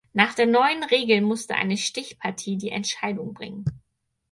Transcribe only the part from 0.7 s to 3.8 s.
Regel musste eine Stichpartie die Entscheidung bringen.